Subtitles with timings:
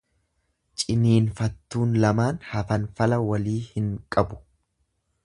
[0.83, 4.41] Ciniinfattuun lamaan hanfalaa walii hin qabu.